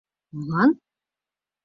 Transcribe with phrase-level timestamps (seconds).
[0.35, 0.69] «Молан?..